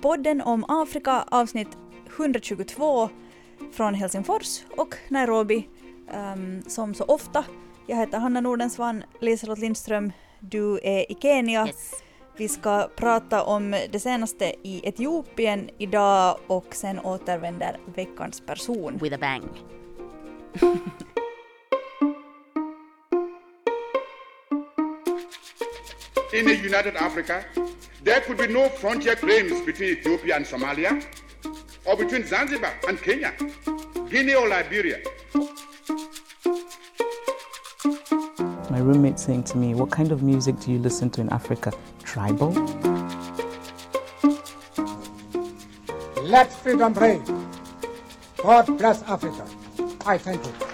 [0.00, 1.68] Podden om Afrika avsnitt
[2.16, 3.08] 122
[3.72, 5.68] från Helsingfors och Nairobi
[6.14, 7.44] um, som så ofta.
[7.86, 11.66] Jag heter Hanna Nordensvan, Liselott Lindström, du är i Kenya.
[11.66, 11.92] Yes.
[12.36, 18.98] Vi ska prata om det senaste i Etiopien idag och sen återvänder veckans person.
[19.02, 19.48] With a bang.
[26.32, 27.44] in a united Africa,
[28.02, 31.04] there could be no frontier claims between Ethiopia and Somalia,
[31.84, 33.34] or between Zanzibar and Kenya,
[34.10, 35.00] Guinea or Liberia.
[38.70, 41.72] My roommate saying to me, What kind of music do you listen to in Africa?
[42.04, 42.52] Tribal?
[46.22, 47.24] Let freedom reign.
[48.36, 49.46] God bless Africa.
[50.04, 50.67] I thank you.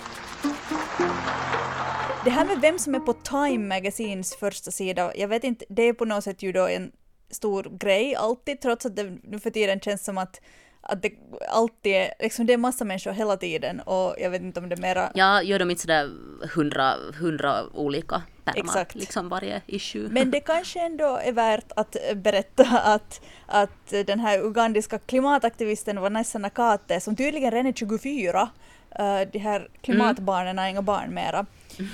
[2.25, 5.83] Det här med vem som är på Time Magazines första sida, jag vet inte, det
[5.83, 6.93] är på något sätt ju då en
[7.31, 10.41] stor grej alltid, trots att det nu för tiden känns som att,
[10.81, 11.13] att det
[11.49, 14.75] alltid är, liksom det är massa människor hela tiden och jag vet inte om det
[14.75, 16.11] är mera Ja, gör de inte sådär
[16.55, 18.95] hundra, hundra olika pärmar, Exakt.
[18.95, 20.09] liksom varje issue?
[20.11, 26.39] Men det kanske ändå är värt att berätta att, att den här ugandiska klimataktivisten Vanessa
[26.39, 28.49] Nakate, som tydligen redan är 24,
[28.99, 31.47] eh, de här klimatbarnen är inga barn mera.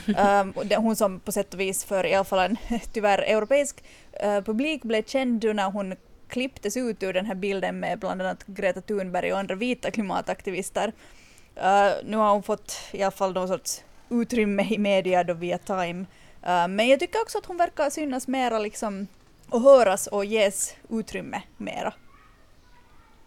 [0.07, 2.57] Um, hon som på sätt och vis för i alla fall en
[2.93, 3.85] tyvärr europeisk
[4.25, 5.95] uh, publik blev känd när hon
[6.29, 10.93] klipptes ut ur den här bilden med bland annat Greta Thunberg och andra vita klimataktivister.
[11.57, 15.59] Uh, nu har hon fått i alla fall någon sorts utrymme i media då via
[15.59, 16.01] Time.
[16.47, 19.07] Uh, men jag tycker också att hon verkar synas mera liksom
[19.49, 21.95] och höras och ges utrymme mera.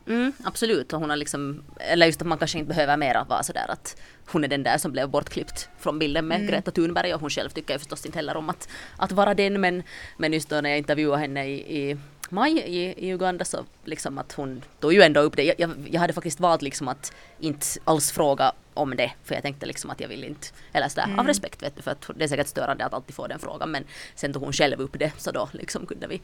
[0.07, 3.43] Mm, absolut, och hon har liksom, eller just att man kanske inte behöver mera vara
[3.43, 7.21] sådär att hon är den där som blev bortklippt från bilden med Greta Thunberg och
[7.21, 9.61] hon själv tycker ju förstås inte heller om att, att vara den.
[9.61, 9.83] Men,
[10.17, 11.97] men just då när jag intervjuade henne i, i
[12.29, 15.43] maj i, i Uganda så liksom att hon tog ju ändå upp det.
[15.43, 19.43] Jag, jag, jag hade faktiskt valt liksom att inte alls fråga om det för jag
[19.43, 22.23] tänkte liksom att jag vill inte, eller sådär av respekt vet du för att det
[22.23, 23.71] är säkert störande att alltid få den frågan.
[23.71, 23.83] Men
[24.15, 26.21] sen tog hon själv upp det så då liksom kunde vi,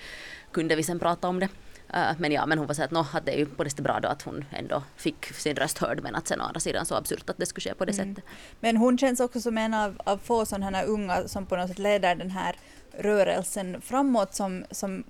[0.51, 1.49] kunde vi sen prata om det.
[1.93, 3.69] Uh, men ja, men hon var så att, no, att det är ju på det
[3.69, 6.59] sättet bra då att hon ändå fick sin röst hörd men att sen å andra
[6.59, 8.23] sidan så absurt att det skulle ske på det sättet.
[8.59, 11.67] Men hon känns också som en av, av få sådana här unga som på något
[11.67, 12.55] sätt leder den här
[12.91, 15.03] rörelsen framåt som, som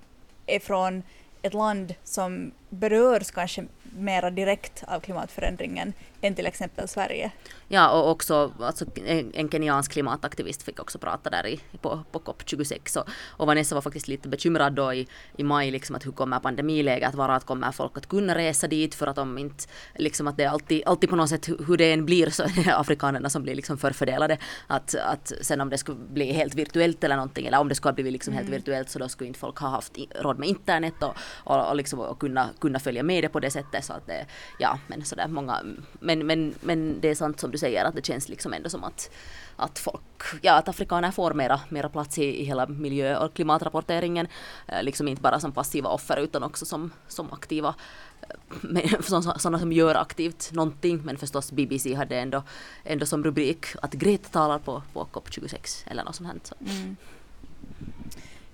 [0.46, 1.02] är från
[1.42, 7.30] ett land som berörs kanske mera direkt av klimatförändringen än till exempel Sverige.
[7.68, 12.18] Ja och också alltså, en, en kenyansk klimataktivist fick också prata där i, på, på
[12.18, 15.06] COP26 och, och Vanessa var faktiskt lite bekymrad då i,
[15.36, 18.66] i maj liksom att hur kommer pandemiläget att vara, att kommer folk att kunna resa
[18.66, 19.64] dit för att de inte,
[19.94, 22.64] liksom att det är alltid, alltid på något sätt hur det än blir så är
[22.64, 24.38] det afrikanerna som blir liksom förfördelade.
[24.66, 27.90] Att, att sen om det skulle bli helt virtuellt eller någonting eller om det skulle
[27.90, 31.02] ha blivit liksom helt virtuellt så då skulle inte folk ha haft råd med internet
[31.02, 34.06] och, och, och liksom och kunna, kunna följa med det på det sättet så att
[34.06, 34.26] det,
[34.58, 35.62] ja men sådär många,
[36.00, 38.84] men, men, men det är sant som du säger att det känns liksom ändå som
[38.84, 39.10] att,
[39.56, 44.28] att folk, ja att afrikaner får mera, mera plats i, i hela miljö och klimatrapporteringen,
[44.66, 47.74] eh, liksom inte bara som passiva offer utan också som, som aktiva
[48.20, 49.02] eh, men-
[49.38, 52.42] sådana som gör aktivt någonting men förstås BBC hade ändå,
[52.84, 56.38] ändå som rubrik att Greta talar på, på COP26 eller något sånt här.
[56.42, 56.54] Så.
[56.60, 56.96] Mm.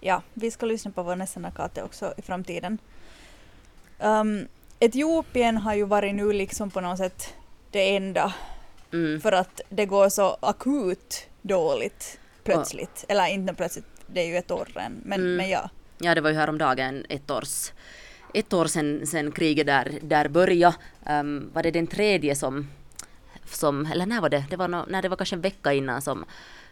[0.00, 2.78] Ja, vi ska lyssna på vår nästa Nakate också i framtiden.
[3.98, 4.48] Um,
[4.80, 7.34] Etiopien har ju varit nu liksom på något sätt
[7.70, 8.34] det enda
[8.92, 9.20] Mm.
[9.20, 13.04] för att det går så akut dåligt plötsligt.
[13.08, 15.00] Eller inte plötsligt, det är ju ett år än.
[15.04, 15.36] Men, Mm.
[15.36, 15.70] men ja.
[15.98, 17.72] Ja, det var ju häromdagen ett års
[18.34, 20.76] ett år sedan, sedan kriget där, där började.
[21.10, 22.68] Um, var det den tredje som,
[23.44, 24.44] som, eller när var det?
[24.50, 26.24] Det var, no, när det var kanske en vecka innan som,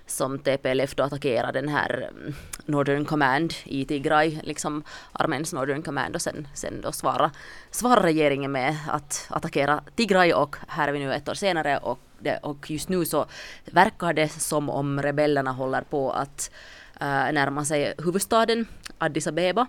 [0.06, 2.34] som TPLF då attackerade den här mm,
[2.64, 4.82] Northern Command i Tigray, liksom
[5.12, 7.30] arméns Northern Command och sen, sen då svarar
[7.70, 11.98] svara regeringen med att attackera Tigray och här är vi nu ett år senare och,
[12.18, 13.26] det, och just nu så
[13.64, 16.50] verkar det som om rebellerna håller på att
[17.02, 18.66] uh, närma sig huvudstaden
[18.98, 19.66] Addis Abeba.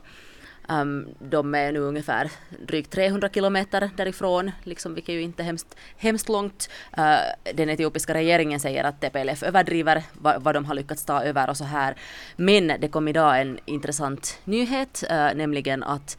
[0.70, 2.32] Um, de är nu ungefär
[2.68, 6.70] drygt 300 kilometer därifrån, liksom, vilket ju inte är hemskt, hemskt långt.
[6.98, 11.50] Uh, den etiopiska regeringen säger att TPLF överdriver vad, vad de har lyckats ta över
[11.50, 11.96] och så här.
[12.36, 16.18] Men det kom idag en intressant nyhet, uh, nämligen att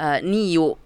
[0.00, 0.76] uh, nio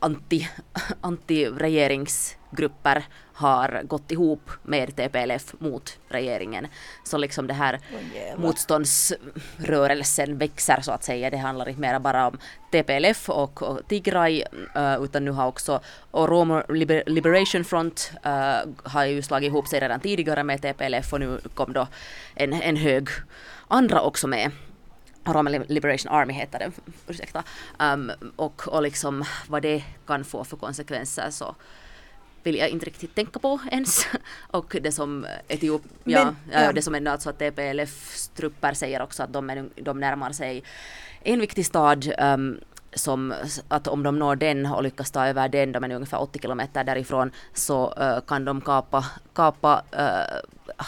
[1.00, 3.02] anti-regerings anti-regeringsgrupper
[3.32, 6.66] har gått ihop med TPLF mot regeringen.
[7.04, 7.80] Så liksom det här
[8.14, 8.46] jävlar.
[8.46, 11.30] motståndsrörelsen växer så att säga.
[11.30, 12.38] Det handlar inte mera bara om
[12.72, 15.80] TPLF och, och Tigray eh, utan nu har också
[16.10, 21.20] Oromo Liber- Liberation Front eh, har ju slagit ihop sig redan tidigare med TPLF och
[21.20, 21.86] nu kom då
[22.34, 23.08] en, en hög
[23.68, 24.50] andra också med.
[25.26, 26.72] Oromo Liberation Army heter den,
[27.08, 27.42] ursäkta.
[27.78, 31.54] Um, och, och liksom vad det kan få för konsekvenser så
[32.48, 34.06] vill jag inte riktigt tänka på ens.
[34.50, 36.72] och det som Etiop, ja, Men, ja.
[36.72, 40.62] det som är alltså att TPLFs trupper säger också att de, är, de närmar sig
[41.22, 42.60] en viktig stad um,
[42.94, 43.34] som
[43.68, 46.84] att om de når den och lyckas ta över den, de är ungefär 80 kilometer
[46.84, 50.40] därifrån, så uh, kan de kapa, kapa uh,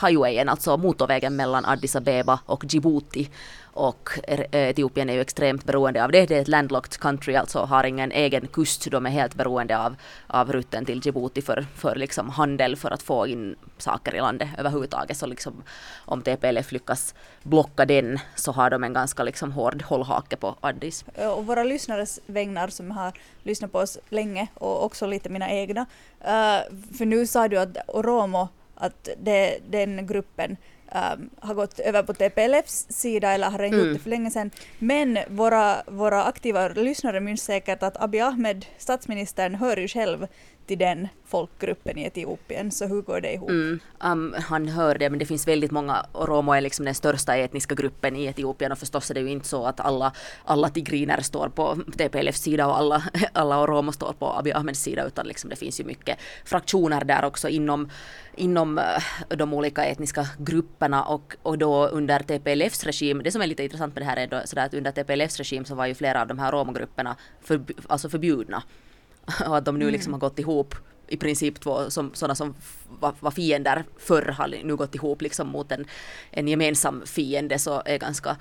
[0.02, 3.28] highwayen, alltså motorvägen mellan Addis Abeba och Djibouti
[3.72, 6.26] och eh, Etiopien är ju extremt beroende av det.
[6.26, 8.90] Det är ett landlocked country, alltså har ingen egen kust.
[8.90, 9.96] De är helt beroende av,
[10.26, 14.48] av rutten till Djibouti för, för liksom handel, för att få in saker i landet
[14.58, 15.16] överhuvudtaget.
[15.16, 15.62] Så liksom,
[16.04, 21.04] om TPLF lyckas blocka den så har de en ganska liksom hård hållhake på Addis.
[21.14, 23.12] Eh, och våra lyssnares vägnar som har
[23.42, 25.80] lyssnat på oss länge och också lite mina egna.
[26.20, 28.48] Uh, för nu sa du att Oromo,
[28.80, 30.56] att det, den gruppen
[30.94, 33.78] um, har gått över på TPLFs sida eller har mm.
[33.78, 34.50] gjort det för länge sedan.
[34.78, 40.26] Men våra, våra aktiva lyssnare minns säkert att Abiy Ahmed, statsministern, hör ju själv
[40.70, 43.50] till den folkgruppen i Etiopien, så hur går det ihop?
[43.50, 46.94] Mm, um, han hör det, men det finns väldigt många, och romo är liksom den
[46.94, 50.12] största etniska gruppen i Etiopien och förstås är det ju inte så att alla,
[50.44, 53.02] alla tigriner står på TPLFs sida och alla,
[53.32, 57.24] alla Oromo står på Abiy Ahmeds sida, utan liksom det finns ju mycket fraktioner där
[57.24, 57.90] också inom,
[58.36, 58.84] inom eh,
[59.28, 63.94] de olika etniska grupperna och, och då under TPLFs regim, det som är lite intressant
[63.94, 66.28] med det här är då sådär att under TPLFs regim så var ju flera av
[66.28, 68.62] de här romogrupperna för, alltså förbjudna
[69.46, 70.74] och att de nu liksom har gått ihop
[71.08, 72.54] i princip två som, sådana som
[73.00, 75.84] var, var fiender förr har nu gått ihop liksom mot en,
[76.30, 78.36] en gemensam fiende så är ganska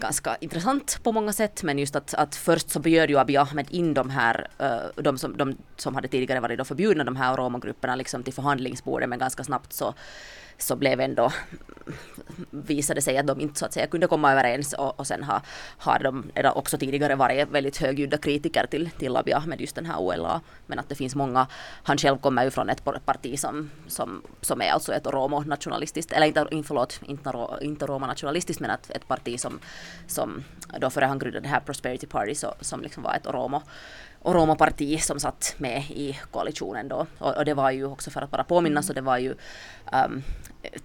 [0.00, 1.62] ganska intressant på många sätt.
[1.62, 5.18] Men just att, att först så bjöd ju Abiy Ahmed in de här, uh, de,
[5.18, 9.18] som, de som hade tidigare varit då förbjudna, de här oromo-grupperna liksom till förhandlingsbordet men
[9.18, 9.94] ganska snabbt så
[10.62, 11.32] så blev ändå
[12.50, 15.40] visade sig att de inte så att säga kunde komma överens och, och sen har,
[15.78, 16.24] har de
[16.54, 20.40] också tidigare varit väldigt högljudda kritiker till, till Abiy Ahmed just den här OLA.
[20.66, 21.46] Men att det finns många,
[21.82, 26.26] han själv kommer ju från ett parti som, som, som är alltså ett romo-nationalistiskt, eller
[26.26, 29.58] inte, förlåt, inte, inte romo-nationalistiskt men att ett parti som,
[30.06, 30.44] som
[30.80, 33.62] då före han grundade det här Prosperity Party så, som liksom var ett romo
[34.22, 37.06] och Roma parti som satt med i koalitionen då.
[37.18, 39.34] Och, och, det var ju också för att bara påminna så det var ju
[39.92, 40.22] ehm, um,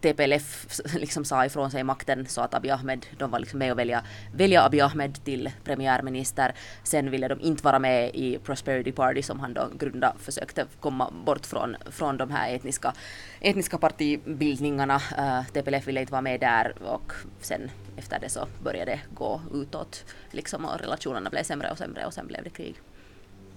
[0.02, 3.80] TPLF liksom sa ifrån sig makten så att Abiy Ahmed, de var liksom med och
[3.80, 4.04] välja,
[4.34, 6.56] välja Abiy Ahmed till premiärminister.
[6.84, 11.12] Sen ville de inte vara med i Prosperity Party som han då grundade, försökte komma
[11.26, 12.94] bort från, från de här etniska,
[13.42, 15.02] etniska partibildningarna.
[15.18, 19.00] Eh, uh, TPLF ville inte vara med där och sen efter det så började det
[19.14, 22.76] gå utåt liksom och relationerna blev sämre och sämre och sen blev det krig.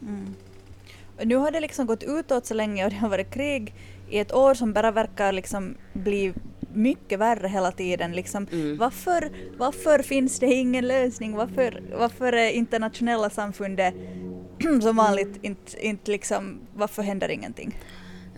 [0.02, 0.34] Mm.
[1.24, 3.74] Nu har det liksom gått utåt så länge och det har varit krig
[4.10, 6.32] i ett år som bara verkar liksom bli
[6.74, 8.12] mycket värre hela tiden.
[8.12, 8.76] Liksom, mm.
[8.76, 11.36] varför, varför finns det ingen lösning?
[11.36, 13.94] Varför, varför är internationella samfundet
[14.82, 17.78] som vanligt inte, inte liksom, varför händer ingenting?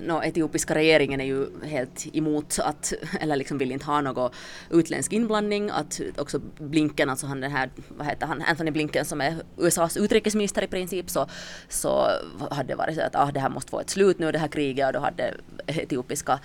[0.00, 4.31] No, etiopiska regeringen är ju helt emot att, eller liksom vill inte ha någon
[4.70, 9.20] utländsk inblandning, att också Blinken, alltså han den här, vad heter han, Anthony Blinken som
[9.20, 11.26] är USAs utrikesminister i princip, så,
[11.69, 12.11] så
[12.50, 14.49] hade det varit så att ah, det här måste få ett slut nu, det här
[14.49, 15.35] kriget, och då hade
[15.67, 16.41] etiopiska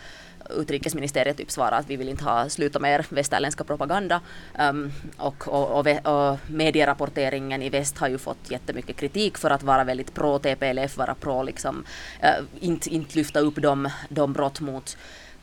[0.50, 4.21] utrikesministeriet typ svarat att vi vill inte ha sluta med er västerländska propaganda.
[4.59, 9.63] Um, och, och, och, och medierapporteringen i väst har ju fått jättemycket kritik för att
[9.63, 11.86] vara väldigt pro TPLF, vara pro liksom,
[12.24, 14.98] uh, inte, inte lyfta upp de, de brott mot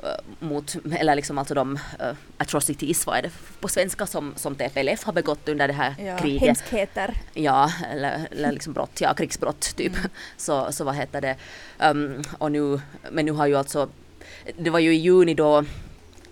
[0.05, 4.55] uh, mot, eller liksom alltså de uh, atrocities, vad är det på svenska, som, som
[4.55, 6.43] TPLF har begått under det här ja, kriget.
[6.43, 7.15] Hemskheter.
[7.35, 9.97] Ja, eller, eller liksom brott, ja krigsbrott typ.
[9.97, 10.11] Mm.
[10.37, 11.37] Så, så vad heter det.
[11.79, 13.89] Um, och nu, men nu har ju alltså
[14.59, 15.65] det var ju i juni då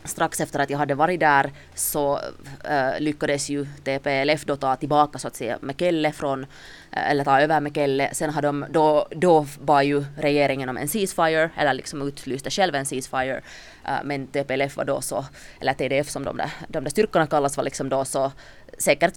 [0.04, 2.20] strax efter att jag hade varit där så
[2.64, 6.46] äh, lyckades ju TPLF då ta tillbaka så att säga Mekelle från,
[6.92, 8.10] äh, eller ta över Mekelle.
[8.12, 12.74] Sen har de, då, då var ju regeringen om en ceasefire, eller liksom utlyste själv
[12.74, 13.40] en ceasefire.
[13.86, 15.24] Äh, men TPLF var då så,
[15.60, 18.32] eller TDF som de där, de där styrkorna kallas var liksom då så
[18.78, 19.14] säkert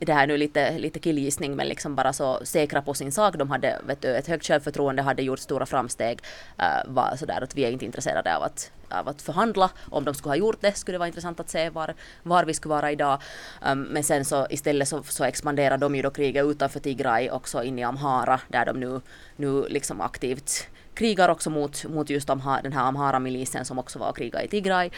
[0.00, 3.36] det här är nu lite, lite killgissning men liksom bara så säkra på sin sak.
[3.36, 6.20] De hade vet du, ett högt självförtroende, hade gjort stora framsteg.
[6.58, 9.70] Uh, var sådär att vi är inte intresserade av att, av att förhandla.
[9.90, 12.54] Om de skulle ha gjort det skulle det vara intressant att se var, var vi
[12.54, 13.22] skulle vara idag.
[13.66, 17.62] Um, men sen så istället så, så expanderar de ju då kriget utanför Tigray också
[17.62, 19.00] in i Amhara där de nu,
[19.36, 24.08] nu liksom aktivt krigar också mot, mot just de, den här Amhara-milisen som också var
[24.08, 24.90] och krigade i Tigray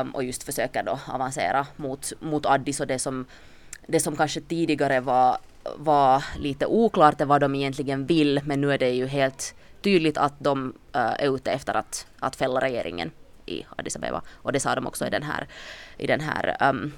[0.00, 3.26] um, och just försöker då avancera mot, mot Addis och det som
[3.86, 5.38] det som kanske tidigare var,
[5.76, 10.18] var lite oklart är vad de egentligen vill men nu är det ju helt tydligt
[10.18, 13.10] att de uh, är ute efter att, att fälla regeringen
[13.46, 14.22] i Addis Abeba.
[14.32, 15.46] Och det sa de också i den här,
[15.98, 16.92] i den här um,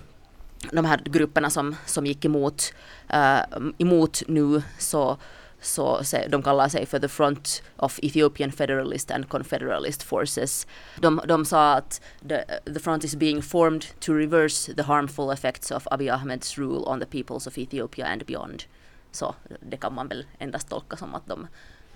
[0.73, 2.75] de här grupperna som, som gick emot,
[3.15, 4.63] uh, emot nu.
[4.79, 5.17] Så
[5.61, 10.67] så de kallar sig för the Front of Ethiopian Federalist and Confederalist Forces.
[10.97, 15.71] De, de sa att the, the front is being formed to reverse the harmful effects
[15.71, 18.65] of Abiy Ahmeds rule on the peoples of Ethiopia and beyond.
[19.11, 21.47] Så det kan man väl endast tolka som att de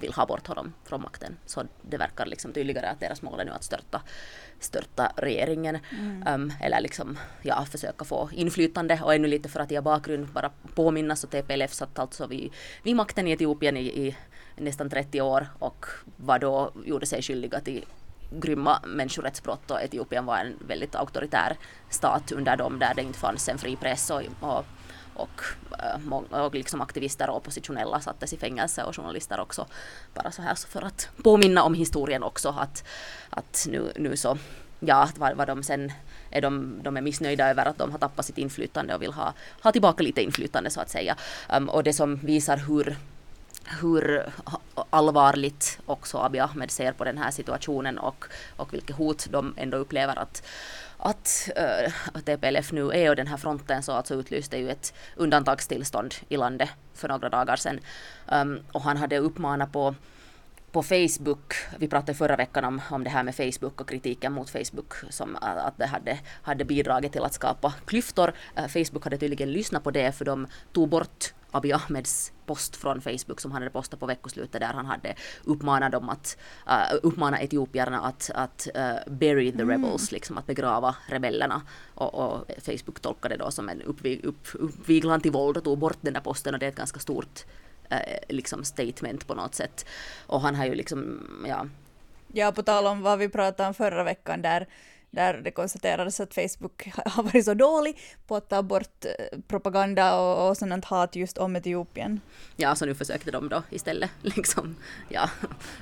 [0.02, 1.37] vill ha bort honom från makten.
[1.47, 4.02] Så det verkar liksom tydligare att deras mål är nu att störta,
[4.61, 5.78] störta regeringen.
[5.90, 6.35] Mm.
[6.35, 9.00] Um, eller liksom, ja, försöka få inflytande.
[9.02, 12.97] Och ännu lite för att i bakgrund bara påminna så TPLF satt alltså vid, vid
[12.97, 14.16] makten i Etiopien i, i
[14.56, 17.85] nästan 30 år och var då, gjorde sig skyldiga till
[18.30, 21.56] grymma människorättsbrott och Etiopien var en väldigt auktoritär
[21.90, 24.64] stat under dem där det inte fanns en fri press och, och
[25.14, 25.42] och,
[25.78, 29.66] eh, och liksom aktivister och oppositionella sattes i fängelse och journalister också.
[30.14, 32.85] Bara så här för att påminna om historien också att,
[33.31, 34.38] att nu, nu så,
[34.81, 35.92] ja, vad, vad de sen
[36.31, 39.33] är de, de är missnöjda över att de har tappat sitt inflytande och vill ha,
[39.62, 41.16] ha tillbaka lite inflytande så att säga.
[41.57, 42.97] Um, och det som visar hur
[43.66, 44.26] hur
[44.90, 48.25] allvarligt också Abiy Ahmed ser på den här situationen och,
[48.57, 50.47] och vilket hot de ändå upplever att,
[50.97, 54.95] att eh, äh, TPLF nu är och den här fronten så alltså utlyste ju ett
[55.16, 57.81] undantagstillstånd i landet för några dagar sedan.
[58.33, 59.95] Um, och han hade uppmanat på
[60.73, 64.50] på Facebook, vi pratade förra veckan om, om det här med Facebook och kritiken mot
[64.50, 68.33] Facebook som eh, att det hade, hade bidragit till att skapa klyftor.
[68.57, 73.00] Eh, Facebook hade tydligen lyssnat på det för de tog bort Abiy Ahmeds post från
[73.00, 76.37] Facebook som han hade postat på veckoslutet där han hade uppmanat dem att
[76.68, 79.71] uh, uppmana etiopierna att, att uh, bury the mm.
[79.71, 80.16] rebels, mm.
[80.16, 81.62] liksom att begrava rebellerna.
[81.94, 85.78] Och, och Facebook tolkade det då som en uppvig, upp, uppviglan till våld och tog
[85.78, 87.44] bort den där posten och det är ett ganska stort
[87.92, 89.87] uh, liksom statement på något sätt.
[90.26, 91.66] Och han har ju liksom, ja.
[92.35, 94.66] Ja, på tal om vad vi pratade om förra veckan där
[95.12, 100.21] där det konstaterades att Facebook har varit så dålig på att ta bort eh, propaganda
[100.21, 102.21] och, och sådant hat just om Etiopien.
[102.57, 104.76] Ja, så nu försökte de då istället liksom,
[105.09, 105.31] ja,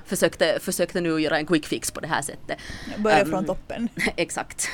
[0.05, 2.59] försökte, försökte nu göra en quick fix på det här sättet.
[2.99, 3.89] Börja um, från toppen.
[4.17, 4.69] exakt.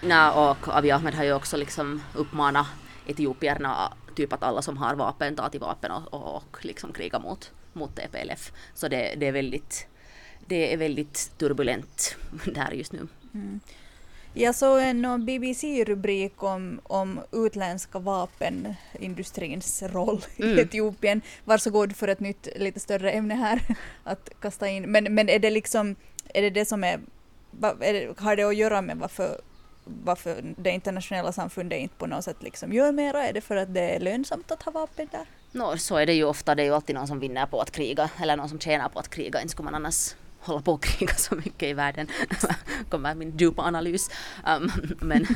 [0.00, 2.66] ja, och Abiy Ahmed har ju också liksom uppmanat
[3.06, 7.18] etiopierna typ att alla som har vapen tar till vapen och, och, och liksom kriga
[7.18, 8.52] mot, mot TPLF.
[8.74, 9.86] Så det, det är väldigt
[10.46, 12.16] det är väldigt turbulent
[12.54, 13.08] där just nu.
[13.34, 13.60] Mm.
[14.34, 20.58] Jag såg en BBC-rubrik om, om utländska vapenindustrins roll mm.
[20.58, 21.22] i Etiopien.
[21.44, 23.62] Varsågod för ett nytt, lite större ämne här
[24.04, 24.82] att kasta in.
[24.82, 25.96] Men, men är det liksom,
[26.34, 27.00] är det det som är,
[27.80, 29.40] är har det att göra med varför,
[29.84, 33.28] varför det internationella samfundet inte på något sätt liksom gör mera?
[33.28, 35.26] Är det för att det är lönsamt att ha vapen där?
[35.52, 36.54] No, så är det ju ofta.
[36.54, 38.98] Det är ju alltid någon som vinner på att kriga eller någon som tjänar på
[38.98, 39.40] att kriga.
[39.40, 42.08] Inte skulle man annars hålla på och kriga så mycket i världen,
[42.88, 44.10] kommer min djupa analys.
[44.46, 45.26] Um, men,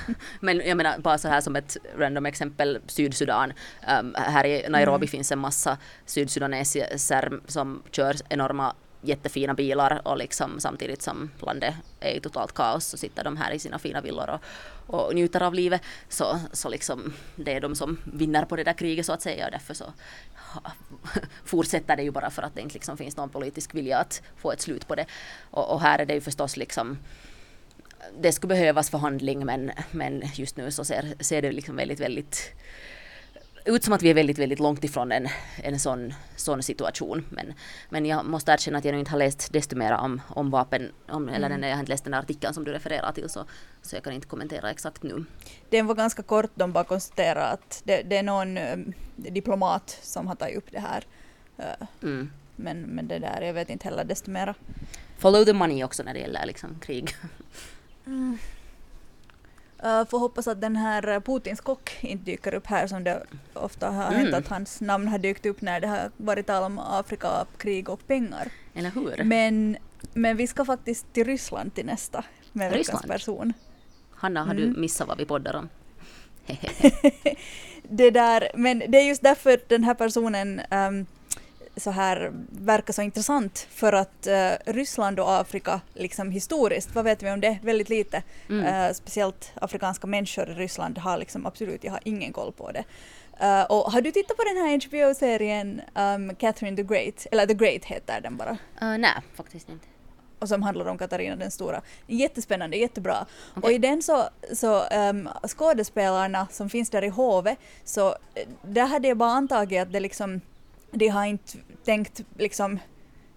[0.41, 3.53] men jag menar bara så här som ett random exempel, Sydsudan.
[4.01, 5.09] Um, här i Nairobi mm.
[5.09, 12.11] finns en massa sydsudaneser som kör enorma jättefina bilar och liksom samtidigt som landet är
[12.11, 14.41] i totalt kaos så sitter de här i sina fina villor och,
[14.95, 15.83] och njuter av livet.
[16.09, 19.45] Så, så liksom det är de som vinner på det där kriget så att säga
[19.45, 19.93] och därför så
[21.45, 24.53] fortsätter det ju bara för att det inte liksom finns någon politisk vilja att få
[24.53, 25.07] ett slut på det.
[25.51, 26.99] Och, och här är det ju förstås liksom
[28.19, 32.53] det skulle behövas förhandling men, men just nu så ser, ser det liksom väldigt, väldigt
[33.67, 35.29] ut som att vi är väldigt, väldigt långt ifrån en,
[35.63, 37.27] en sån, sån situation.
[37.31, 37.55] Men,
[37.89, 40.93] men jag måste erkänna att jag nog inte har läst desto mer om, om vapen,
[41.09, 41.61] om, eller mm.
[41.61, 43.45] den, jag har inte läst den där artikeln som du refererar till så,
[43.83, 45.25] så jag kan inte kommentera exakt nu.
[45.71, 50.27] Den var ganska kort, de bara konstaterade att det, det är någon um, diplomat som
[50.27, 51.05] har tagit upp det här.
[51.59, 52.31] Uh, mm.
[52.57, 54.55] men, men det där, jag vet inte heller desto mera.
[55.19, 57.11] Follow the money också när det gäller liksom, krig.
[58.07, 58.39] Mm.
[59.87, 63.23] Uh, får hoppas att den här Putins kock inte dyker upp här som det
[63.55, 64.15] ofta har mm.
[64.15, 67.89] hänt att hans namn har dykt upp när det har varit tal om Afrika, krig
[67.89, 68.49] och pengar.
[68.75, 69.25] Eller hur?
[69.25, 69.77] Men,
[70.15, 73.53] men vi ska faktiskt till Ryssland till nästa med veckans person.
[74.11, 74.73] Hanna, har mm.
[74.73, 75.69] du missat vad vi poddar om?
[77.83, 81.07] det där, men det är just därför den här personen um,
[81.77, 87.23] så här verkar så intressant för att uh, Ryssland och Afrika liksom historiskt, vad vet
[87.23, 87.59] vi om det?
[87.63, 88.23] Väldigt lite.
[88.49, 88.87] Mm.
[88.89, 92.85] Uh, speciellt afrikanska människor i Ryssland har liksom absolut, jag har ingen koll på det.
[93.43, 97.27] Uh, och har du tittat på den här HBO-serien um, Catherine the Great?
[97.31, 98.51] Eller The Great heter den bara.
[98.51, 99.87] Uh, nej, faktiskt inte.
[100.39, 101.83] Och som handlar om Katarina den stora.
[102.07, 103.27] Jättespännande, jättebra.
[103.57, 103.63] Okay.
[103.63, 108.17] Och i den så, så um, skådespelarna som finns där i hovet, så
[108.63, 110.41] där hade jag bara antagit att det liksom
[110.97, 112.79] de har inte tänkt liksom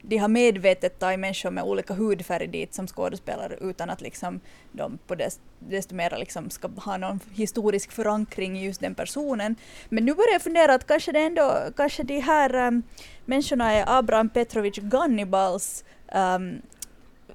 [0.02, 4.40] de har medvetet tagit människor med olika hudfärg dit som skådespelare utan att liksom
[4.72, 9.56] de på des, desto mer liksom ska ha någon historisk förankring i just den personen.
[9.90, 12.84] Men nu börjar jag fundera att kanske det ändå, kanske de här um,
[13.26, 15.84] människorna är Abraham Petrovic Gannibals
[16.16, 16.62] um,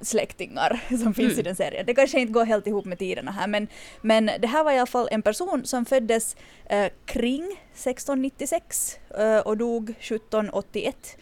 [0.00, 1.38] släktingar som finns mm.
[1.38, 1.86] i den serien.
[1.86, 3.68] Det kanske inte går helt ihop med tiderna här men,
[4.00, 6.36] men det här var i alla fall en person som föddes
[6.66, 11.16] eh, kring 1696 eh, och dog 1781.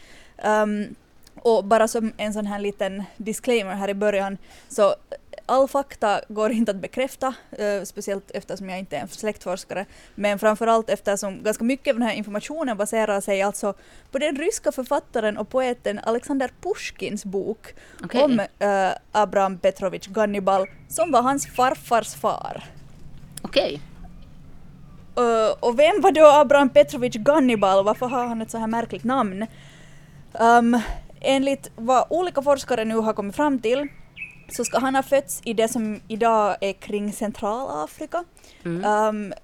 [0.44, 0.94] Um,
[1.42, 4.94] och bara som en sån här liten disclaimer här i början, så
[5.46, 10.38] all fakta går inte att bekräfta, uh, speciellt eftersom jag inte är en släktforskare, men
[10.38, 13.74] framförallt eftersom ganska mycket av den här informationen baserar sig alltså
[14.10, 18.22] på den ryska författaren och poeten Alexander Pushkins bok okay.
[18.22, 22.64] om uh, Abraham Petrovich Gannibal, som var hans farfars far.
[23.42, 23.80] Okej.
[25.14, 25.24] Okay.
[25.24, 27.84] Uh, och vem var då Abraham Petrovich Gannibal?
[27.84, 29.46] Varför har han ett så här märkligt namn?
[30.32, 30.80] Um,
[31.24, 33.88] enligt vad olika forskare nu har kommit fram till
[34.48, 38.24] så ska han ha fötts i det som idag är kring Centralafrika.
[38.64, 38.84] Mm.
[38.84, 39.34] Um,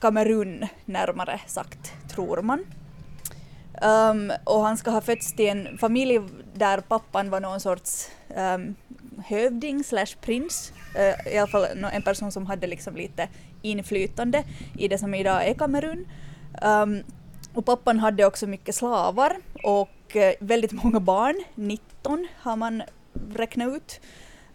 [0.00, 2.64] Kamerun närmare sagt, tror man.
[3.82, 6.20] Um, och han ska ha fötts till en familj
[6.54, 8.74] där pappan var någon sorts um,
[9.24, 10.72] hövding slash prins.
[10.98, 13.28] Uh, I alla fall en person som hade liksom lite
[13.62, 14.44] inflytande
[14.78, 16.06] i det som idag är Kamerun.
[16.62, 17.02] Um,
[17.54, 22.82] och pappan hade också mycket slavar och och eh, väldigt många barn, 19 har man
[23.34, 24.00] räknat ut.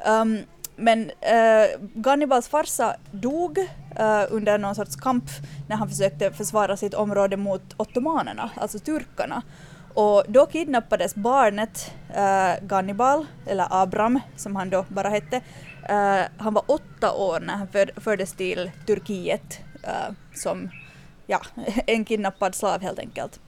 [0.07, 0.39] Um,
[0.75, 5.23] men uh, Gannibals farsa dog uh, under någon sorts kamp
[5.69, 9.41] när han försökte försvara sitt område mot ottomanerna, alltså turkarna.
[9.93, 15.35] Och då kidnappades barnet uh, Gannibal, eller Abram som han då bara hette.
[15.89, 20.69] Uh, han var åtta år när han för, fördes till Turkiet uh, som
[21.27, 21.41] ja,
[21.87, 23.39] en kidnappad slav helt enkelt.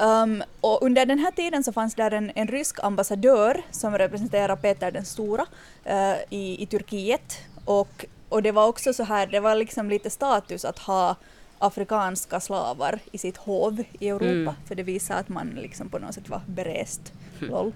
[0.00, 4.56] Um, och under den här tiden så fanns där en, en rysk ambassadör som representerar
[4.56, 5.46] Peter den stora
[5.86, 10.10] uh, i, i Turkiet och, och det var också så här, det var liksom lite
[10.10, 11.16] status att ha
[11.58, 14.54] afrikanska slavar i sitt hov i Europa, mm.
[14.66, 17.12] för det visar att man liksom på något sätt var berest.
[17.40, 17.72] Mm.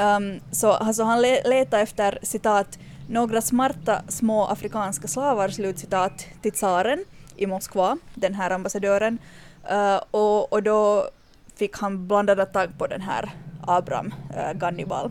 [0.00, 6.52] Um, så alltså han le letade efter citat några smarta små afrikanska slavar, slutcitat, till
[6.52, 7.04] tsaren
[7.36, 9.18] i Moskva, den här ambassadören.
[9.72, 11.10] Uh, och, och då
[11.60, 13.30] fick han bland annat tag på den här
[13.66, 15.10] Abram äh, eh, Gannibal.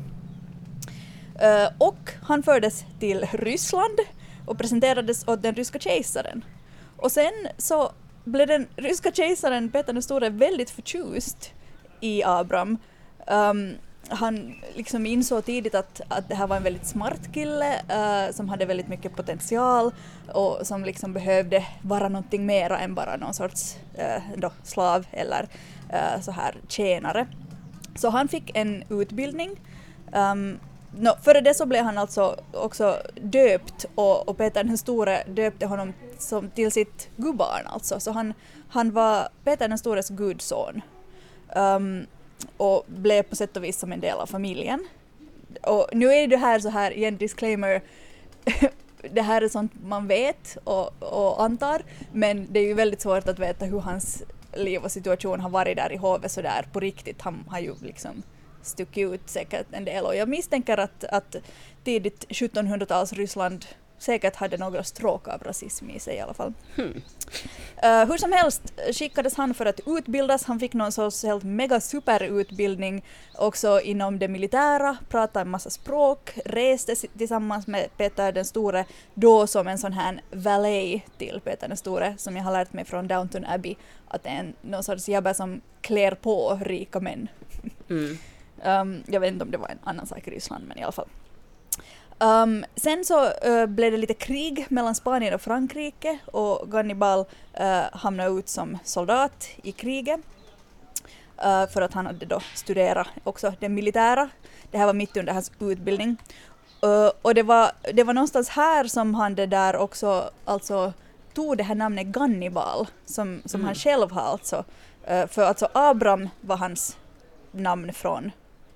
[1.39, 3.99] Äh, eh, och han fördes till Ryssland
[4.45, 6.45] och presenterades åt den ryska kejsaren.
[6.97, 7.91] Och sen så
[8.23, 11.53] blev den ryska kejsaren Peter den store väldigt förtjust
[11.99, 12.69] i Abram.
[12.69, 12.77] Um,
[13.27, 13.75] ehm,
[14.09, 18.49] han liksom insåg tidigt att, att det här var en väldigt smart kille uh, som
[18.49, 19.91] hade väldigt mycket potential
[20.33, 25.47] och som liksom behövde vara någonting mera än bara någon sorts uh, då, slav eller
[25.93, 27.27] uh, så här tjänare.
[27.95, 29.59] Så han fick en utbildning.
[30.13, 30.59] Ehm, um,
[31.03, 35.65] no, före det så blev han alltså också döpt och, och Peter den store döpte
[35.65, 37.99] honom som, till sitt gudbarn alltså.
[37.99, 38.33] Så han,
[38.69, 40.81] han var Peter den stores gudson.
[41.55, 42.07] Um,
[42.57, 44.87] och blev på sätt och vis som en del av familjen.
[45.61, 47.81] Och nu är det här så här, igen disclaimer,
[49.11, 53.27] det här är sånt man vet och, och antar, men det är ju väldigt svårt
[53.27, 57.21] att veta hur hans liv och situation har varit där i hovet sådär på riktigt.
[57.21, 58.23] Han har ju liksom
[58.61, 61.35] stuckit ut säkert en del och jag misstänker att, att
[61.83, 63.65] tidigt 1700-tals Ryssland
[63.99, 66.53] säkert hade några stråk av rasism i sig i alla fall.
[66.75, 67.01] Hmm.
[67.83, 71.79] Uh, hur som helst skickades han för att utbildas, han fick någon sorts helt mega
[71.79, 78.85] superutbildning också inom det militära, pratade en massa språk, reste tillsammans med Peter den store,
[79.13, 82.85] då som en sån här valet till Peter den store, som jag har lärt mig
[82.85, 83.75] från Downton Abbey,
[84.07, 87.27] att det är en, någon sorts jabba som klär på rika män.
[87.89, 88.17] Mm.
[88.63, 90.91] um, jag vet inte om det var en annan sak i Ryssland, men i alla
[90.91, 91.07] fall.
[92.23, 97.19] Um, sen så uh, blev det lite krig mellan Spanien och Frankrike och Gannibal
[97.59, 100.19] uh, hamnade ut som soldat i kriget
[101.45, 104.29] uh, för att han hade då studerat också det militära.
[104.71, 106.17] Det här var mitt under hans utbildning.
[106.85, 110.93] Uh, och det var, det var någonstans här som han det där också alltså
[111.33, 113.65] tog det här namnet Gannibal som, som mm.
[113.65, 114.63] han själv har alltså.
[115.27, 116.97] För alltså Abram var hans
[117.51, 118.31] namn från,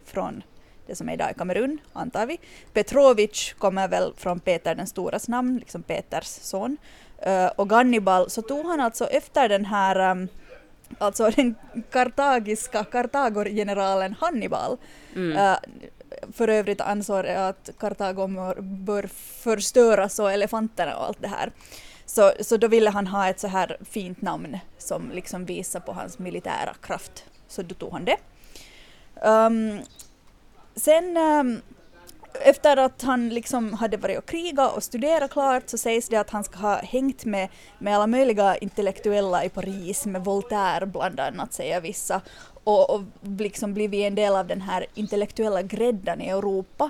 [0.06, 0.44] från
[0.88, 2.40] det som är idag i Kamerun, antar vi.
[2.74, 6.78] Petrovic kommer väl från Peter den storas namn, liksom Peters son.
[7.28, 10.28] Uh, och Gannibal, så tog han alltså efter den här um,
[10.98, 11.56] alltså den
[11.92, 14.78] kartagiska Kartagor-generalen Hannibal.
[15.16, 15.38] Mm.
[15.38, 15.58] Uh,
[16.34, 18.28] för övrigt ansåg att Kartago
[18.62, 19.08] bör
[19.44, 21.52] förstöras och elefanterna och allt det här.
[22.06, 25.94] Så, så då ville han ha ett så här fint namn som liksom visar på
[25.94, 27.26] hans militära kraft.
[27.48, 28.18] Så då tog han det.
[29.28, 29.80] Um,
[30.76, 31.62] sen um,
[32.42, 36.30] efter att han liksom hade varit och krigat och studerat klart så sägs det att
[36.30, 41.54] han ska ha hängt med, med alla möjliga intellektuella i Paris, med Voltaire bland annat
[41.54, 42.22] säger vissa,
[42.64, 43.02] och, och
[43.38, 46.90] liksom blivit en del av den här intellektuella gräddan i Europa.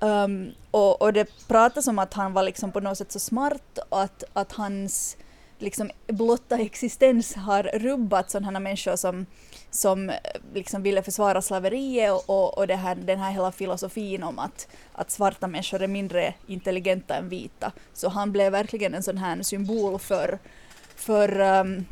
[0.00, 3.78] Um, och, och det pratas om att han var liksom på något sätt så smart
[3.88, 5.16] och att, att hans
[5.64, 9.26] liksom blotta existens har rubbat sådana människor som,
[9.70, 10.12] som
[10.54, 15.10] liksom ville försvara slaveriet och, och det här, den här hela filosofin om att, att
[15.10, 17.72] svarta människor är mindre intelligenta än vita.
[17.92, 20.38] Så han blev verkligen en sån här symbol för,
[20.96, 21.84] för um,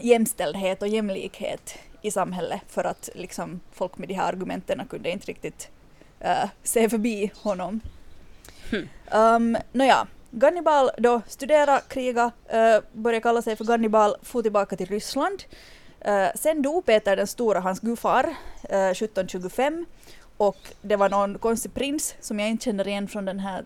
[0.00, 5.26] jämställdhet och jämlikhet i samhället för att liksom, folk med de här argumenten kunde inte
[5.26, 5.68] riktigt
[6.24, 7.80] uh, se förbi honom.
[8.70, 8.88] Hmm.
[9.12, 10.06] Um, Nåja,
[10.38, 15.42] Gannibal då studera, kriga, uh, började kalla sig för Gannibal, for tillbaka till Ryssland.
[16.08, 19.86] Uh, sen dog Peter den stora, hans gudfar, uh, 1725
[20.36, 23.64] och det var någon konstig prins som jag inte känner igen från den här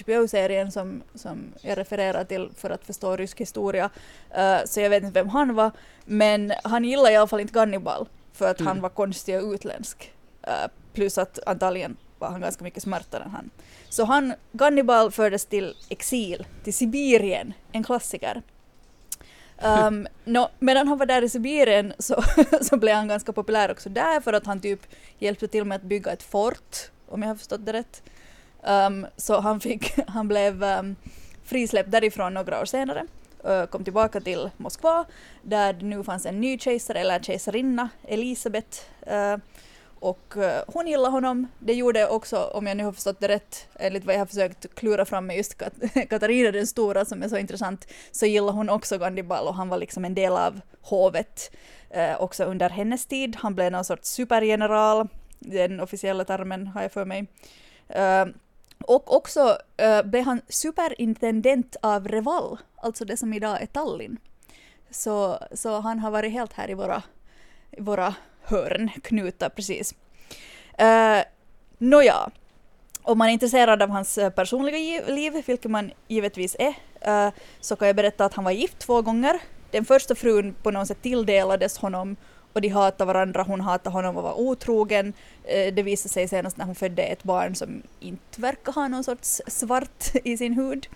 [0.00, 3.90] HBO-serien som, som jag refererar till för att förstå rysk historia.
[4.38, 5.70] Uh, så jag vet inte vem han var,
[6.04, 8.66] men han gillade i alla fall inte Gannibal för att mm.
[8.66, 10.12] han var konstig och utländsk.
[10.92, 13.50] Plus att antagligen var han ganska mycket smartare än han.
[13.88, 18.42] Så han, Gannibal fördes till exil, till Sibirien, en klassiker.
[19.58, 22.22] Ehm, um, no, medan han var där i Sibirien så,
[22.60, 24.80] så blev han ganska populär också där för att han typ
[25.18, 26.76] hjälpte till med att bygga ett fort,
[27.08, 28.02] om jag har förstått det rätt.
[28.62, 30.96] Um, så han, fick, han blev um,
[31.44, 33.06] frisläppt därifrån några år senare
[33.44, 35.04] eh, kom tillbaka till Moskva
[35.42, 38.90] där det nu fanns en ny kejsare, eller kejsarinna, Elisabet.
[39.00, 39.36] Eh,
[40.02, 41.48] och eh, hon gillade honom.
[41.58, 44.74] Det gjorde också, om jag nu har förstått det rätt, enligt vad jag har försökt
[44.74, 45.72] klura fram med just Kat
[46.10, 49.78] Katarina den stora som är så intressant, så gillade hon också Gandibal och han var
[49.78, 51.56] liksom en del av hovet
[51.90, 53.36] eh, också under hennes tid.
[53.36, 57.26] Han blev någon sorts supergeneral, den officiella termen har jag för mig.
[57.88, 58.26] Eh,
[58.80, 64.16] och också eh, blev han superintendent av Reval, alltså det som idag är Tallinn.
[64.90, 67.02] Så, så han har varit helt här i våra,
[67.70, 69.94] i våra hörn, knutar precis.
[70.80, 71.22] Uh,
[71.78, 72.30] Nåja,
[73.02, 76.74] om man är intresserad av hans personliga liv, vilket man givetvis är,
[77.26, 79.40] uh, så kan jag berätta att han var gift två gånger.
[79.70, 82.16] Den första frun på något sätt tilldelades honom
[82.52, 85.12] och de hatade varandra, hon hatade honom och var otrogen.
[85.44, 89.04] Eh, det visade sig senast när hon födde ett barn som inte verkar ha någon
[89.04, 90.86] sorts svart i sin hud.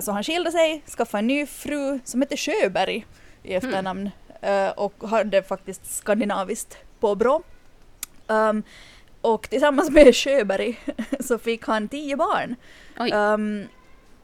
[0.00, 3.06] Så han skilde sig, skaffade en ny fru som hette Sjöberg
[3.42, 4.06] i efternamn mm.
[4.06, 4.25] uh,
[4.74, 7.42] och hade faktiskt skandinaviskt påbrå.
[8.26, 8.62] Um,
[9.20, 10.80] och tillsammans med Sjöberg
[11.20, 12.56] så fick han tio barn.
[12.98, 13.68] Um,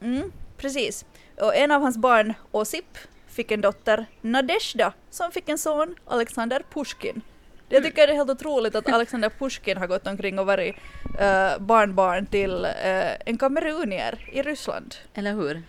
[0.01, 1.05] mm, precis.
[1.41, 2.97] Och en av hans barn, Osip,
[3.27, 7.21] fick en dotter, Nadezhda, som fick en son, Alexander Pushkin.
[7.69, 7.89] Jag mm.
[7.89, 12.25] tycker det är helt otroligt att Alexander Pushkin har gått omkring och varit uh, barnbarn
[12.25, 14.95] till uh, en kamerunier i Ryssland.
[15.13, 15.63] Eller hur?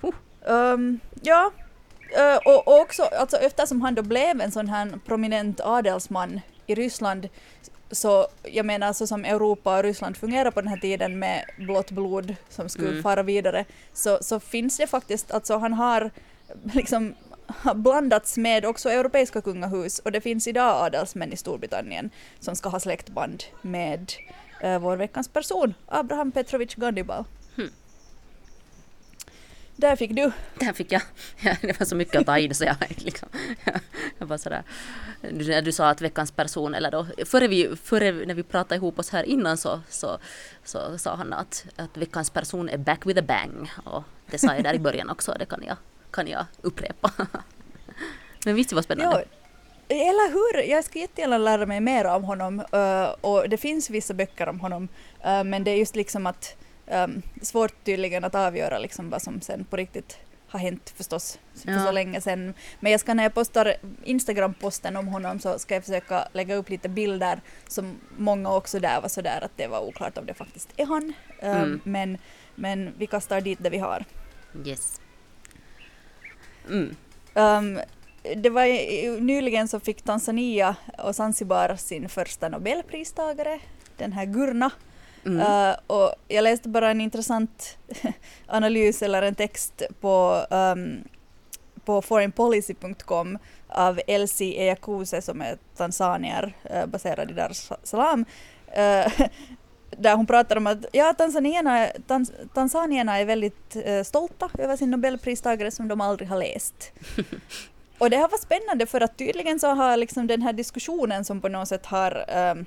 [0.00, 0.14] Uh.
[0.48, 1.52] Um, ja,
[2.44, 7.28] och, och, också alltså, eftersom han då blev en sån här prominent adelsman i Ryssland
[7.90, 11.90] så jag menar så som Europa och Ryssland fungerar på den här tiden med blått
[11.90, 13.02] blod som skulle mm.
[13.02, 16.10] fara vidare så, så finns det faktiskt, alltså han har
[16.74, 17.14] liksom
[17.46, 22.68] har blandats med också europeiska kungahus och det finns idag adelsmän i Storbritannien som ska
[22.68, 24.12] ha släktband med
[24.64, 27.24] uh, vår veckans person, Abraham Petrovich Gandibal.
[29.76, 30.32] Där fick du.
[30.58, 31.02] Där fick jag.
[31.40, 33.28] Ja, det var så mycket att ta in så jag liksom,
[34.18, 34.62] jag var sådär.
[35.20, 38.98] Du, du sa att veckans person, eller då, före, vi, före när vi pratade ihop
[38.98, 40.18] oss här innan så, så,
[40.64, 43.70] så sa han att, att veckans person är back with a bang.
[43.84, 45.76] Och det sa jag där i början också, det kan jag
[46.16, 47.10] kan jag upprepa.
[48.44, 49.24] Men visst det var spännande?
[49.88, 50.70] Ja, eller hur!
[50.70, 54.60] Jag skulle jättegärna lära mig mer om honom uh, och det finns vissa böcker om
[54.60, 54.88] honom
[55.26, 56.56] uh, men det är just liksom att
[56.86, 60.18] um, svårt tydligen att avgöra liksom vad som sen på riktigt
[60.48, 61.84] har hänt förstås för ja.
[61.84, 62.54] så länge sedan.
[62.80, 66.70] Men jag ska när jag postar Instagram-posten om honom så ska jag försöka lägga upp
[66.70, 70.72] lite bilder som många också där var sådär att det var oklart om det faktiskt
[70.76, 71.12] är han.
[71.42, 71.80] Um, mm.
[71.84, 72.18] men,
[72.54, 74.04] men vi kastar dit det vi har.
[74.64, 75.00] Yes.
[76.68, 76.96] Mm.
[77.34, 77.80] Um,
[78.36, 83.60] det var nyligen så fick Tanzania och Zanzibar sin första nobelpristagare,
[83.96, 84.70] den här Gurna.
[85.26, 85.40] Mm.
[85.40, 87.78] Uh, och jag läste bara en intressant
[88.46, 91.04] analys eller en text på, um,
[91.84, 98.20] på foreignpolicy.com av Elsie Eyakuse som är tanzanier uh, baserad i Dar es Salaam.
[98.68, 99.26] Uh,
[99.98, 105.70] där hon pratar om att ja, tanzanierna, tans, tanzanierna är väldigt stolta över sin nobelpristagare
[105.70, 106.92] som de aldrig har läst.
[107.98, 111.40] Och det har varit spännande för att tydligen så har liksom den här diskussionen som
[111.40, 112.66] på något sätt har um,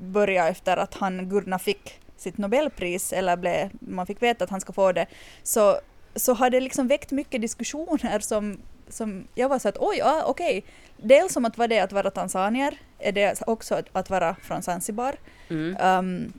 [0.00, 4.60] börjat efter att han, Gurna, fick sitt Nobelpris, eller blev, man fick veta att han
[4.60, 5.06] ska få det,
[5.42, 5.78] så,
[6.16, 10.24] så har det liksom väckt mycket diskussioner som, som jag var så att oj, ja,
[10.26, 10.64] okej,
[10.96, 14.36] dels om att vad det är att vara tanzanier, är det också att, att vara
[14.42, 15.16] från Zanzibar,
[15.48, 15.76] Mm.
[15.98, 16.32] um,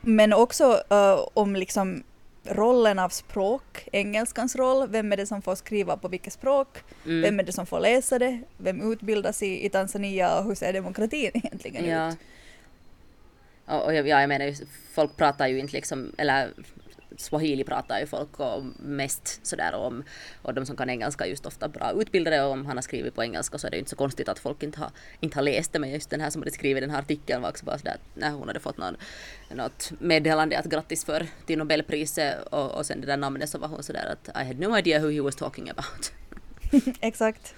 [0.00, 2.02] men också uh, om liksom
[2.48, 7.22] rollen av språk, engelskans roll, vem är det som får skriva på vilket språk, Mm.
[7.22, 10.72] vem är det som får läsa det, vem utbildas i, i Tanzania och hur ser
[10.72, 12.08] demokratin egentligen Ja.
[12.08, 12.16] ut?
[13.66, 14.54] Och, och jag, ja, jag menar ju,
[14.92, 16.52] folk pratar ju inte liksom, eller
[17.16, 20.04] swahili pratar ju folk om mest sådär om,
[20.42, 23.14] och de som kan engelska är just ofta bra utbildade och om han har skrivit
[23.14, 25.42] på engelska så är det ju inte så konstigt att folk inte har, inte har
[25.42, 27.78] läst det men just den här som hade skrivit den här artikeln var också bara
[27.78, 28.96] sådär att när hon hade fått någon,
[29.50, 33.68] något meddelande att grattis för till Nobelpriset och, och sen det där namnet så var
[33.68, 36.12] hon sådär att I had no idea who he was talking about.
[37.00, 37.54] Exakt.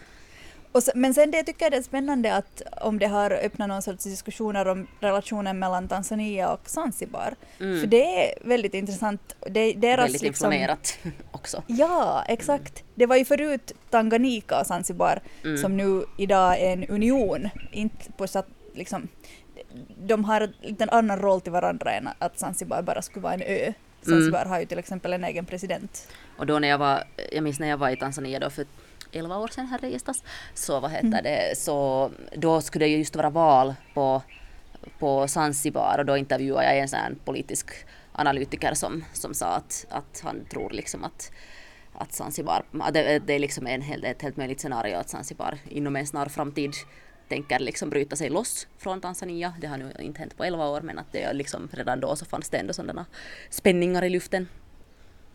[0.74, 3.82] Så, men sen det tycker jag det är spännande att om det har öppnat någon
[3.82, 7.34] sorts diskussioner om relationen mellan Tanzania och Zanzibar.
[7.58, 9.36] För det är väldigt intressant.
[9.40, 9.96] Det, deras Mm.
[9.96, 10.98] Väldigt liksom, inflammerat
[11.32, 11.62] också.
[11.66, 12.84] Ja, exakt.
[12.94, 15.56] Det var ju förut Tanganyika och Zanzibar Mm.
[15.58, 17.48] som nu idag är en union.
[17.72, 19.08] Inte på så att liksom,
[20.06, 23.42] de har en liten annan roll till varandra än att Zanzibar bara skulle vara en
[23.42, 23.72] ö.
[24.02, 24.50] Zanzibar Mm.
[24.50, 26.08] har ju till exempel en egen president.
[26.38, 28.66] Och då när jag var, jag minns när jag var i Tanzania då för
[29.12, 30.22] 11 år sedan här gästas,
[30.54, 34.22] så vad heter det, så då skulle det ju just vara val på,
[34.98, 37.70] på Zanzibar och då intervjuade jag en sån politisk
[38.12, 41.32] analytiker som, som sa att, att han tror liksom att
[41.98, 46.06] att Zanzibar, det, det är liksom en ett helt möjligt scenario att Zanzibar inom en
[46.06, 46.72] snar framtid
[47.28, 49.54] tänker liksom bryta sig loss från Tanzania.
[49.60, 52.16] Det har nu inte hänt på 11 år men att det är liksom redan då
[52.16, 53.06] så fanns det ändå sådana
[53.50, 54.48] spänningar i luften.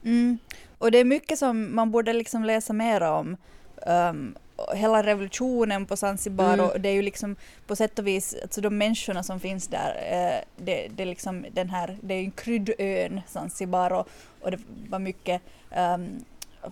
[0.04, 0.38] Mm.
[0.78, 3.38] Och det är mycket som man borde liksom läsa mer om.
[3.86, 4.36] Um,
[4.74, 6.66] hela revolutionen på Zanzibar Mm.
[6.66, 7.36] och det är ju liksom
[7.68, 11.46] på sätt och vis, alltså de människorna som finns där, eh, det, det är liksom
[11.52, 14.08] den här, det är ju en kryddön Zanzibar och,
[14.42, 15.42] och det var mycket
[15.78, 16.26] um,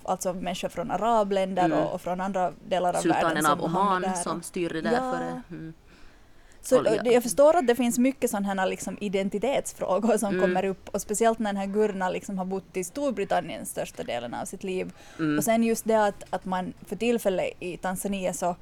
[0.04, 1.78] alltså människor från arabländer Mm.
[1.80, 4.14] och, och från andra delar av världen Sultanen som av Oman där.
[4.14, 5.12] som styrde där Ja.
[5.12, 5.42] före.
[5.50, 5.74] Mm.
[6.62, 10.42] Så jag förstår att det finns mycket sådana liksom identitetsfrågor som Mm.
[10.42, 14.34] kommer upp och speciellt när den här Gurna liksom har bott i Storbritannien största delen
[14.34, 14.92] av sitt liv.
[15.20, 15.38] Mm.
[15.38, 18.56] Och sen just det att, att man för tillfället i Tanzania så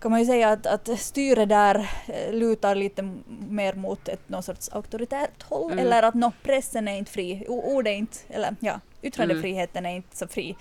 [0.00, 3.10] kan man ju säga att, att styret där eh, lutar lite
[3.48, 5.86] mer mot ett någon sorts auktoritärt håll Mm.
[5.86, 10.16] eller att no, pressen är inte fri, ord är inte, eller ja, yttrandefriheten är inte
[10.16, 10.56] så fri i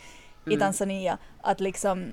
[0.47, 0.59] Mm.
[0.59, 1.17] Tanzania.
[1.41, 2.05] Att liksom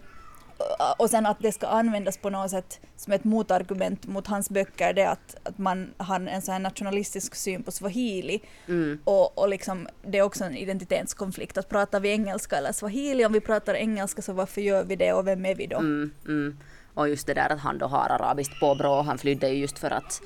[0.96, 4.92] och sen att det ska användas på något sätt som ett motargument mot hans böcker,
[4.92, 8.98] det är att, att man har en sån här nationalistisk syn på swahili Mm.
[9.04, 13.32] och, och liksom, det är också en identitetskonflikt att pratar vi engelska eller swahili, om
[13.32, 15.78] vi pratar engelska så varför gör vi det och vem är vi då?
[15.78, 16.58] Mm, mm.
[16.94, 19.90] Och just det där att han då har arabiskt påbrå, han flydde ju just för
[19.90, 20.22] att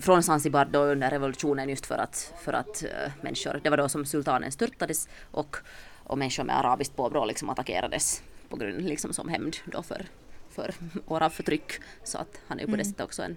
[0.00, 3.88] från Zanzibar då under revolutionen just för att, för att uh, människor, det var då
[3.88, 5.56] som sultanen störtades och,
[6.04, 10.06] och människor med arabiskt påbrå liksom attackerades på grund liksom som hämnd då för,
[10.50, 10.74] för
[11.06, 11.72] år av förtryck.
[12.04, 13.36] Så att han är ju på det sättet också en,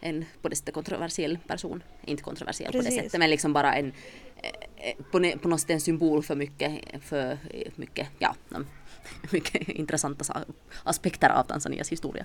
[0.00, 1.82] en på det sättet kontroversiell person.
[2.04, 3.02] Inte kontroversiell på det Precis.
[3.02, 3.92] sättet men liksom bara en
[4.36, 8.66] eh, eh, på, något sätt en symbol för mycket, för eh, mycket, ja, mm,
[9.32, 10.44] mycket intressanta sa-
[10.84, 12.24] aspekter av Tanzanias historia.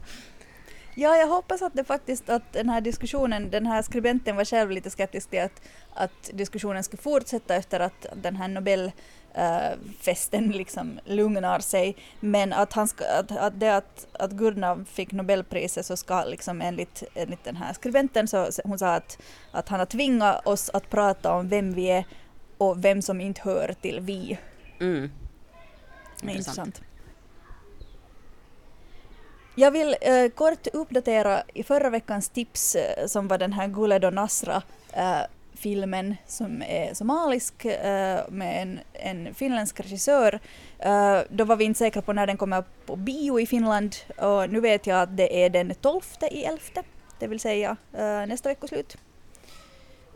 [1.02, 4.72] Ja, jag hoppas att det faktiskt att den här diskussionen, den här skribenten var själv
[4.72, 5.62] lite skeptisk till att,
[5.94, 11.96] att diskussionen skulle fortsätta efter att den här Nobelfesten liksom lugnar sig.
[12.20, 16.62] Men att, han ska, att, att det att, att Gurna fick Nobelpriset så ska liksom
[16.62, 20.90] enligt, enligt den här skribenten så hon sa att, att han har tvingat oss att
[20.90, 22.06] prata om vem vi är
[22.58, 24.38] och vem som inte hör till vi.
[24.80, 25.12] Mm.
[26.22, 26.38] Intressant.
[26.38, 26.89] intressant.
[29.60, 34.06] Jag vill eh, kort uppdatera i förra veckans tips eh, som var den här Guled
[34.06, 34.62] och Nasra
[34.94, 35.22] eh,
[35.54, 40.40] filmen som är somalisk eh, med en, en finländsk regissör.
[40.80, 44.50] Eh, då var vi inte säkra på när den kommer på bio i Finland och
[44.50, 46.60] nu vet jag att det är den 12 i 11,
[47.20, 48.98] det vill säga eh, nästa veckoslut.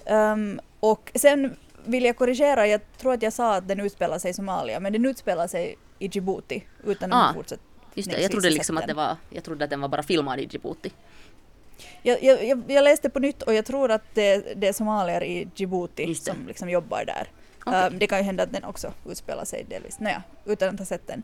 [0.06, 4.32] Um, och sen vill jag korrigera, jag tror att jag sa att den utspelar sig
[4.32, 7.73] i Somalia, men den utspelar sig i Djibouti utan Ah, att fortsätta.
[7.96, 10.40] Just det, jag trodde liksom att det var, jag trodde att den var bara filmad
[10.40, 10.92] i Djibouti.
[12.02, 15.48] Jag, jag, jag, läste på nytt och jag tror att det, det är somalier i
[15.56, 17.28] Djibouti som liksom jobbar där.
[17.66, 17.88] Okej.
[17.88, 20.86] Um, det kan ju hända att den också utspelar sig delvis, Nåja, utan att ha
[20.86, 21.24] sett den.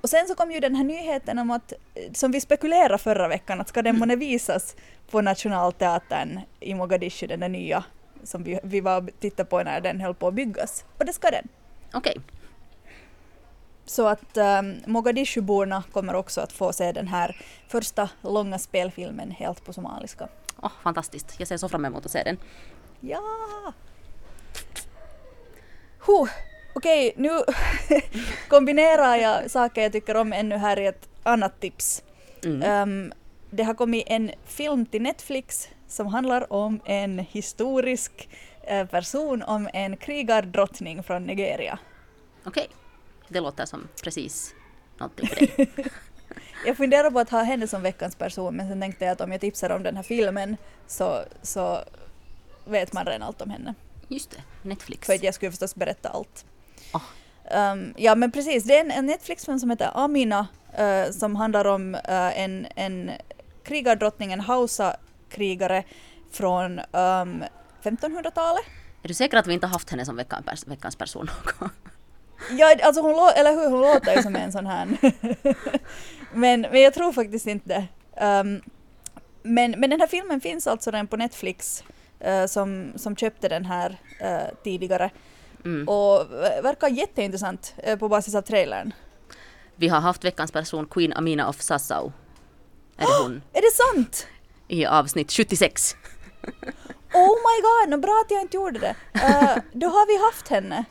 [0.00, 3.28] Och sen så kom ju den här nyheten om att, eh, som vi spekulerade förra
[3.28, 4.76] veckan, att ska den månne visas
[5.10, 7.84] på Nationalteatern i Mogadishu, den där nya
[8.24, 10.84] som vi, vi var och tittade på när den höll på att byggas.
[10.98, 11.48] Och det ska den.
[11.92, 12.16] Okej,
[13.90, 17.36] Så att um, Mogadishuborna kommer också att få se den här
[17.68, 20.28] första långa spelfilmen helt på somaliska.
[20.62, 21.34] Åh, fantastiskt.
[21.38, 22.38] Jag ser så fram emot att se den.
[23.00, 23.22] Ja!
[26.06, 26.28] Huh.
[26.74, 27.30] Okej, nu
[28.48, 32.02] kombinerar jag saker jag tycker om ännu här i ett annat tips.
[32.44, 32.82] Mm.
[32.82, 33.12] Um,
[33.50, 38.28] det har kommit en film till Netflix som handlar om en historisk
[38.62, 41.78] eh, person, om en krigardrottning från Nigeria.
[42.44, 42.68] Okej,
[43.30, 44.54] det låter som precis
[44.98, 45.70] någonting för dig.
[46.66, 49.32] Jag funderar på att ha henne som veckans person men sen tänkte jag att om
[49.32, 51.84] jag tipsar om den här filmen så, så
[52.64, 53.74] vet man redan allt om henne.
[54.08, 55.06] Just det, Netflix.
[55.06, 56.44] För att jag skulle förstås berätta allt.
[56.92, 57.72] Ah.
[57.72, 61.94] Um, ja men precis, det är en, Netflix-film som heter Amina eh, som handlar om
[61.94, 63.10] eh, en, en
[63.62, 65.84] krigardrottning, en Hausa-krigare
[66.30, 67.44] från um,
[67.82, 68.64] 1500-talet.
[69.02, 70.16] Är du säker att vi inte har haft henne som
[70.66, 71.70] veckans person någon gång?
[72.58, 74.88] Ja, alltså hon, lå- eller hur, hon låter ju som en sån här.
[76.32, 77.86] men, men jag tror faktiskt inte.
[78.20, 78.62] Um,
[79.42, 81.84] men, men den här filmen finns alltså redan på Netflix
[82.20, 85.10] eh, som, som köpte den här eh, tidigare
[85.64, 85.88] Mm.
[85.88, 86.26] och
[86.62, 88.92] verkar jätteintressant eh, på basis av trailern.
[89.76, 92.12] Vi har haft veckans person Queen Amina of Sassau.
[92.96, 93.42] Är det hon?
[93.52, 94.26] Är det sant?
[94.68, 95.96] I avsnitt 76.
[97.14, 98.94] Oh my god, no, bra att jag inte gjorde det.
[99.72, 100.84] Då har vi haft henne.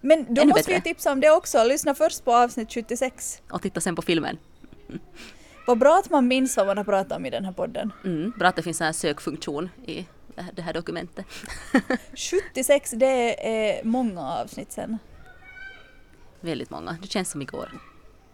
[0.00, 0.74] Men då Ännu måste bättre.
[0.74, 1.64] vi tipsa om det också.
[1.64, 3.42] Lyssna först på avsnitt 76.
[3.50, 4.38] Och titta sen på filmen.
[5.66, 7.92] Vad bra att man minns vad man har pratat om i den här podden.
[8.04, 11.26] Mm, bra att det finns en sökfunktion i det här- det här dokumentet.
[12.54, 14.98] 76, det är många avsnitt sen.
[16.40, 16.96] Väldigt många.
[17.02, 17.70] Det känns som igår.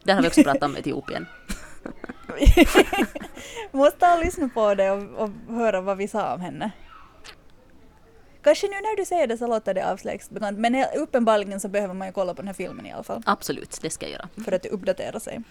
[0.05, 1.27] Där har vi också pratat om Etiopien.
[3.73, 6.71] Måste ha lyssnat på det och, och höra vad vi sa om henne.
[8.43, 11.95] Kanske nu när du säger det så låter det avslägset bekant, men uppenbarligen så behöver
[11.95, 14.29] man ju kolla på den här filmen i alla fall, Absolut, det ska jag göra.
[14.45, 15.43] för att uppdatera sig.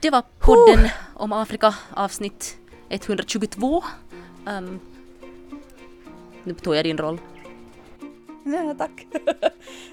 [0.00, 2.56] Det var podden om Afrika avsnitt
[2.88, 3.84] 122.
[4.46, 4.80] Um,
[6.44, 7.20] nu tog jag din roll.
[8.44, 9.06] Ja, tack.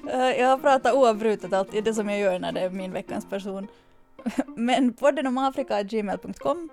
[0.10, 3.30] Eh, jag har pratat oavbrutet alltid, det som jag gör när det är min veckans
[3.30, 3.68] person.
[4.56, 6.70] Men podden om Afrika gmail.com.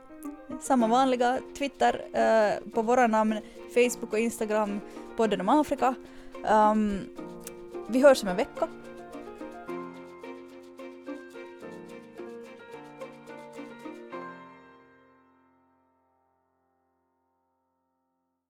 [0.61, 3.35] Samma vanliga Twitter eh, på våra namn,
[3.75, 4.81] Facebook och Instagram,
[5.17, 5.95] podden om Afrika.
[6.51, 7.01] Um,
[7.89, 8.69] vi hörs om en vecka.